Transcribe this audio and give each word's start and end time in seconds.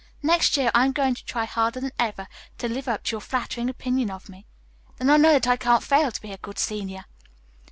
"Next 0.23 0.57
year 0.57 0.71
I 0.73 0.83
am 0.87 0.93
going 0.93 1.13
to 1.13 1.23
try 1.23 1.45
harder 1.45 1.79
than 1.79 1.91
ever 1.99 2.27
to 2.57 2.67
live 2.67 2.87
up 2.87 3.03
to 3.03 3.11
your 3.11 3.21
flattering 3.21 3.69
opinion 3.69 4.09
of 4.09 4.29
me. 4.29 4.47
Then 4.97 5.11
I 5.11 5.17
know 5.17 5.33
that 5.33 5.45
I 5.45 5.57
can't 5.57 5.83
fail 5.83 6.11
to 6.11 6.21
be 6.23 6.31
a 6.31 6.37
good 6.39 6.57
senior." 6.57 7.05